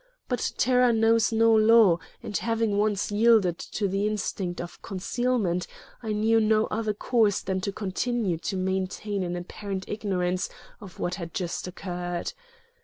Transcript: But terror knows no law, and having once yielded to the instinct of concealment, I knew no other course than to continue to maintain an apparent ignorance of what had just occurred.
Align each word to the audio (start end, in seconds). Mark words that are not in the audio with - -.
But 0.27 0.53
terror 0.57 0.91
knows 0.91 1.31
no 1.31 1.53
law, 1.53 1.99
and 2.23 2.35
having 2.35 2.79
once 2.79 3.11
yielded 3.11 3.59
to 3.59 3.87
the 3.87 4.07
instinct 4.07 4.59
of 4.59 4.81
concealment, 4.81 5.67
I 6.01 6.11
knew 6.11 6.39
no 6.39 6.65
other 6.71 6.95
course 6.95 7.39
than 7.41 7.61
to 7.61 7.71
continue 7.71 8.39
to 8.39 8.57
maintain 8.57 9.21
an 9.21 9.35
apparent 9.35 9.87
ignorance 9.87 10.49
of 10.79 10.97
what 10.97 11.13
had 11.21 11.35
just 11.35 11.67
occurred. 11.67 12.33